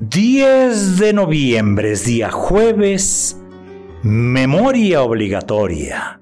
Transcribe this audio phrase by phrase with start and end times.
[0.00, 3.40] ...10 de noviembre, es día jueves...
[4.02, 6.20] ...memoria obligatoria...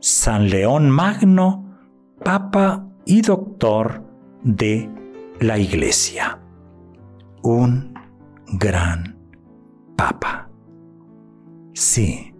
[0.00, 1.78] ...San León Magno...
[2.22, 4.04] ...papa y doctor...
[4.42, 4.90] ...de
[5.40, 6.38] la Iglesia...
[7.42, 7.94] ...un
[8.52, 9.18] gran
[9.96, 10.50] papa...
[11.72, 12.34] ...sí...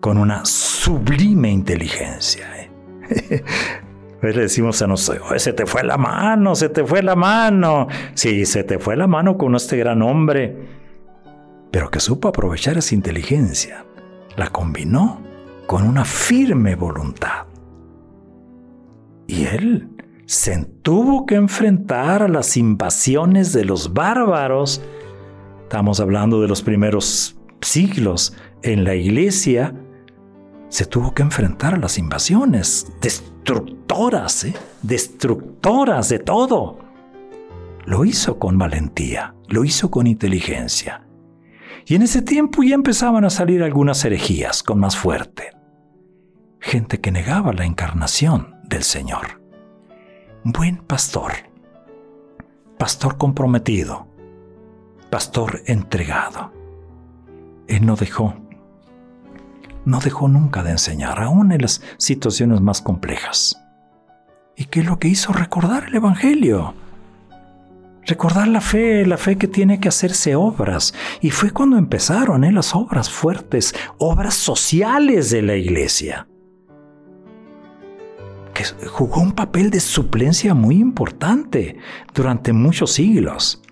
[0.00, 2.46] ...con una sublime inteligencia...
[2.62, 3.44] ¿eh?
[4.20, 7.86] Pues le decimos a nosotros, se te fue la mano, se te fue la mano.
[8.14, 10.56] Sí, se te fue la mano con este gran hombre,
[11.70, 13.84] pero que supo aprovechar esa inteligencia.
[14.36, 15.22] La combinó
[15.66, 17.46] con una firme voluntad.
[19.28, 19.88] Y él
[20.24, 24.82] se tuvo que enfrentar a las invasiones de los bárbaros.
[25.62, 29.74] Estamos hablando de los primeros siglos en la iglesia.
[30.68, 34.54] Se tuvo que enfrentar a las invasiones destructoras, ¿eh?
[34.82, 36.78] destructoras de todo.
[37.86, 41.06] Lo hizo con valentía, lo hizo con inteligencia.
[41.86, 45.52] Y en ese tiempo ya empezaban a salir algunas herejías con más fuerte.
[46.60, 49.40] Gente que negaba la encarnación del Señor.
[50.44, 51.32] Buen pastor,
[52.78, 54.06] pastor comprometido,
[55.08, 56.52] pastor entregado.
[57.68, 58.34] Él no dejó
[59.84, 63.62] no dejó nunca de enseñar, aún en las situaciones más complejas.
[64.56, 65.32] ¿Y qué es lo que hizo?
[65.32, 66.74] Recordar el Evangelio.
[68.04, 70.94] Recordar la fe, la fe que tiene que hacerse obras.
[71.20, 72.52] Y fue cuando empezaron ¿eh?
[72.52, 76.26] las obras fuertes, obras sociales de la iglesia.
[78.54, 81.76] Que jugó un papel de suplencia muy importante
[82.14, 83.62] durante muchos siglos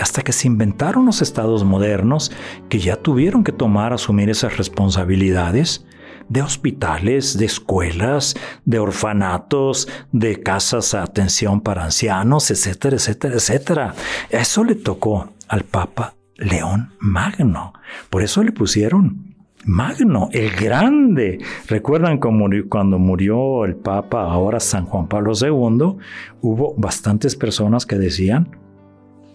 [0.00, 2.32] hasta que se inventaron los estados modernos
[2.68, 5.86] que ya tuvieron que tomar, asumir esas responsabilidades
[6.28, 8.34] de hospitales, de escuelas,
[8.64, 13.94] de orfanatos, de casas de atención para ancianos, etcétera, etcétera, etcétera.
[14.30, 17.74] Eso le tocó al Papa León Magno.
[18.10, 19.34] Por eso le pusieron
[19.66, 21.38] Magno, el grande.
[21.68, 25.96] Recuerdan cuando murió el Papa, ahora San Juan Pablo II,
[26.42, 28.63] hubo bastantes personas que decían,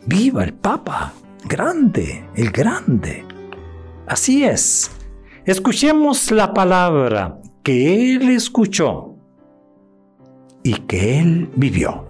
[0.10, 1.14] Viva el Papa,
[1.46, 3.24] grande, el grande.
[4.08, 4.90] Así es.
[5.46, 9.16] Escuchemos la palabra que él escuchó
[10.64, 12.08] y que él vivió.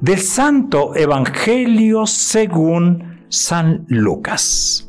[0.00, 4.88] Del Santo Evangelio según San Lucas.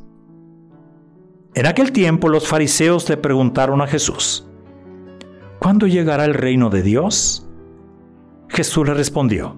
[1.56, 4.48] En aquel tiempo los fariseos le preguntaron a Jesús,
[5.58, 7.50] ¿cuándo llegará el reino de Dios?
[8.48, 9.58] Jesús le respondió,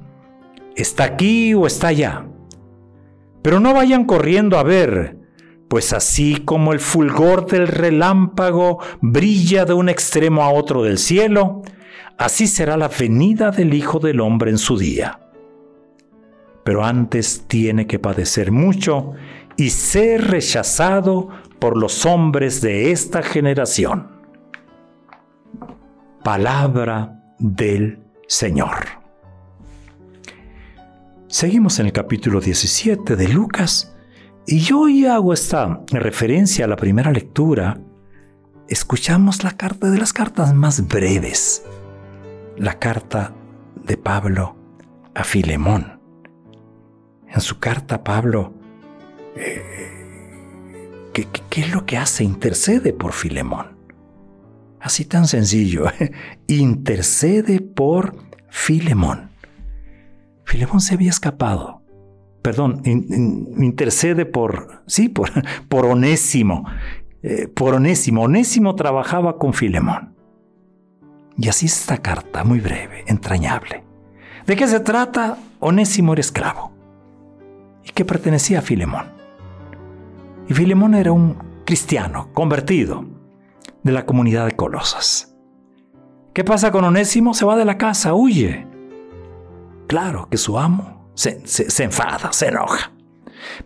[0.81, 2.27] está aquí o está allá.
[3.41, 5.17] Pero no vayan corriendo a ver,
[5.67, 11.61] pues así como el fulgor del relámpago brilla de un extremo a otro del cielo,
[12.17, 15.19] así será la venida del Hijo del Hombre en su día.
[16.63, 19.13] Pero antes tiene que padecer mucho
[19.57, 24.09] y ser rechazado por los hombres de esta generación.
[26.23, 29.00] Palabra del Señor.
[31.31, 33.95] Seguimos en el capítulo 17 de Lucas
[34.45, 37.79] y yo hoy hago esta referencia a la primera lectura.
[38.67, 41.63] Escuchamos la carta de las cartas más breves,
[42.57, 43.33] la carta
[43.81, 44.57] de Pablo
[45.15, 46.01] a Filemón.
[47.29, 48.53] En su carta Pablo,
[49.37, 52.25] eh, ¿qué, ¿qué, es lo que hace?
[52.25, 53.77] Intercede por Filemón.
[54.81, 55.85] Así tan sencillo,
[56.47, 58.17] intercede por
[58.49, 59.30] Filemón.
[60.51, 61.81] Filemón se había escapado.
[62.41, 65.29] Perdón, intercede por, sí, por,
[65.69, 66.65] por Onésimo.
[67.23, 68.23] Eh, por Onésimo.
[68.23, 70.13] Onésimo trabajaba con Filemón.
[71.37, 73.85] Y así es esta carta, muy breve, entrañable.
[74.45, 75.37] ¿De qué se trata?
[75.61, 76.73] Onésimo era esclavo.
[77.85, 79.05] y que pertenecía a Filemón.
[80.49, 83.05] Y Filemón era un cristiano convertido
[83.83, 85.33] de la comunidad de Colosas.
[86.33, 87.33] ¿Qué pasa con Onésimo?
[87.33, 88.67] Se va de la casa, huye.
[89.91, 92.93] Claro que su amo se, se enfada, se enoja.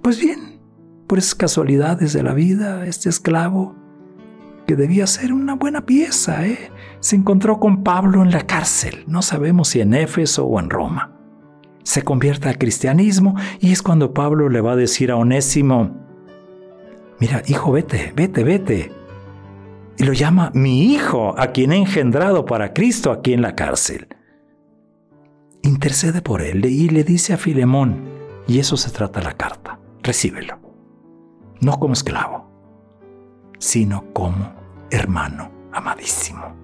[0.01, 0.59] Pues bien,
[1.05, 3.75] por esas casualidades de la vida, este esclavo,
[4.65, 6.71] que debía ser una buena pieza, ¿eh?
[6.99, 11.15] se encontró con Pablo en la cárcel, no sabemos si en Éfeso o en Roma.
[11.83, 15.95] Se convierte al cristianismo y es cuando Pablo le va a decir a Onésimo,
[17.19, 18.91] mira, hijo, vete, vete, vete.
[19.99, 24.07] Y lo llama mi hijo, a quien he engendrado para Cristo aquí en la cárcel.
[25.75, 28.09] Intercede por él y le dice a Filemón,
[28.47, 30.65] y eso se trata la carta, recíbelo
[31.59, 32.49] no como esclavo,
[33.59, 34.53] sino como
[34.89, 36.55] hermano amadísimo.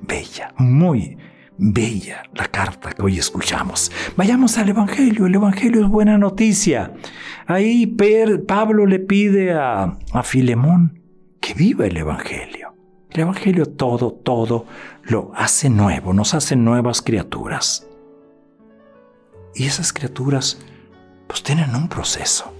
[0.00, 1.16] Bella, muy
[1.56, 3.92] bella la carta que hoy escuchamos.
[4.16, 6.94] Vayamos al Evangelio, el Evangelio es buena noticia.
[7.46, 7.86] Ahí
[8.48, 11.00] Pablo le pide a, a Filemón
[11.40, 12.74] que viva el Evangelio.
[13.10, 14.66] El Evangelio todo, todo
[15.04, 17.86] lo hace nuevo, nos hace nuevas criaturas.
[19.54, 20.58] Y esas criaturas
[21.26, 22.52] pues tienen un proceso.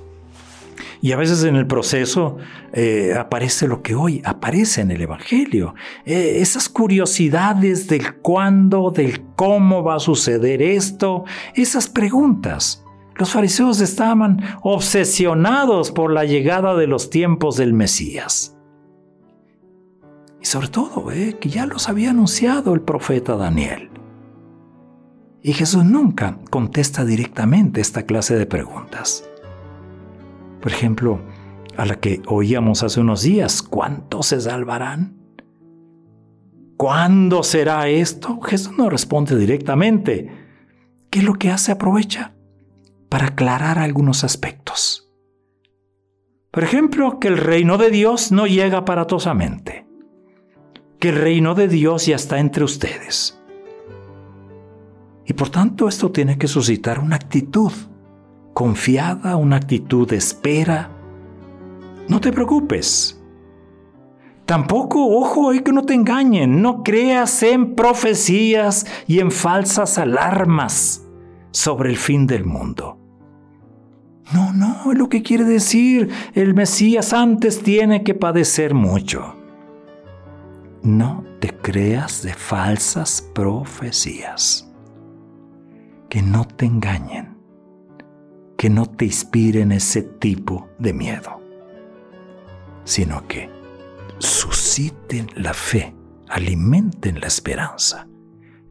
[1.02, 2.38] Y a veces en el proceso
[2.72, 5.74] eh, aparece lo que hoy aparece en el Evangelio.
[6.04, 11.24] Eh, esas curiosidades del cuándo, del cómo va a suceder esto,
[11.54, 12.84] esas preguntas.
[13.16, 18.56] Los fariseos estaban obsesionados por la llegada de los tiempos del Mesías.
[20.40, 23.90] Y sobre todo, eh, que ya los había anunciado el profeta Daniel.
[25.42, 29.28] Y Jesús nunca contesta directamente esta clase de preguntas.
[30.60, 31.20] Por ejemplo,
[31.76, 35.16] a la que oíamos hace unos días, ¿cuántos se salvarán?
[36.76, 38.40] ¿Cuándo será esto?
[38.40, 40.30] Jesús no responde directamente.
[41.10, 41.72] ¿Qué es lo que hace?
[41.72, 42.34] Aprovecha
[43.08, 45.12] para aclarar algunos aspectos.
[46.50, 49.86] Por ejemplo, que el reino de Dios no llega aparatosamente,
[50.98, 53.41] que el reino de Dios ya está entre ustedes.
[55.32, 57.72] Y por tanto esto tiene que suscitar una actitud
[58.52, 60.90] confiada, una actitud de espera.
[62.06, 63.18] No te preocupes.
[64.44, 71.08] Tampoco, ojo, hay que no te engañen, no creas en profecías y en falsas alarmas
[71.50, 72.98] sobre el fin del mundo.
[74.34, 79.34] No, no, es lo que quiere decir, el Mesías antes tiene que padecer mucho.
[80.82, 84.68] No te creas de falsas profecías.
[86.12, 87.32] Que no te engañen
[88.62, 91.40] que no te inspiren ese tipo de miedo,
[92.84, 93.50] sino que
[94.18, 95.96] susciten la fe,
[96.28, 98.06] alimenten la esperanza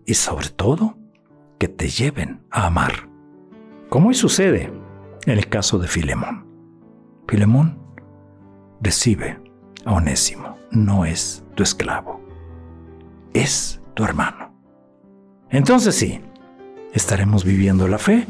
[0.06, 0.98] y sobre todo
[1.60, 3.10] que te lleven a amar,
[3.90, 4.72] como hoy sucede
[5.26, 6.48] en el caso de Filemón.
[7.28, 7.78] Filemón
[8.80, 9.42] recibe
[9.84, 12.22] a Onésimo, no es tu esclavo,
[13.34, 14.56] es tu hermano.
[15.50, 16.22] Entonces sí,
[16.94, 18.28] estaremos viviendo la fe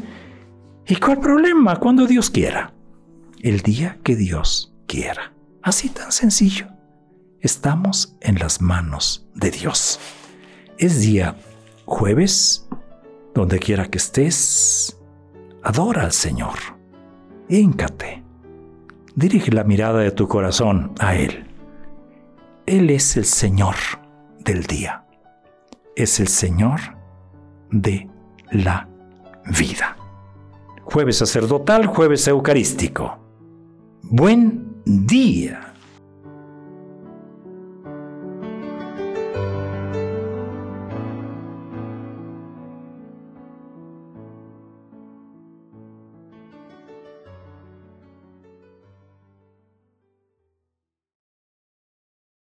[0.86, 1.78] ¿Y cuál problema?
[1.78, 2.74] Cuando Dios quiera.
[3.40, 5.32] El día que Dios quiera.
[5.62, 6.66] Así tan sencillo.
[7.40, 10.00] Estamos en las manos de Dios.
[10.78, 11.36] Es día
[11.84, 12.68] jueves,
[13.34, 14.98] donde quiera que estés,
[15.62, 16.58] adora al Señor.
[17.48, 18.22] Híncate.
[19.14, 21.46] Dirige la mirada de tu corazón a Él.
[22.66, 23.76] Él es el Señor
[24.40, 25.04] del día.
[25.94, 26.80] Es el Señor
[27.70, 28.08] de
[28.52, 28.88] la
[29.58, 29.96] vida
[30.92, 33.18] jueves sacerdotal, jueves eucarístico.
[34.02, 35.71] Buen día.